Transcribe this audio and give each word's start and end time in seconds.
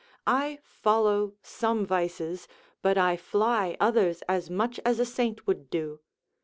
I 0.25 0.57
follow 0.63 1.33
some 1.43 1.85
vices, 1.85 2.47
but 2.81 2.97
I 2.97 3.15
fly 3.17 3.77
others 3.79 4.23
as 4.27 4.49
much 4.49 4.79
as 4.83 4.99
a 4.99 5.05
saint 5.05 5.45
would 5.45 5.69
do. 5.69 5.99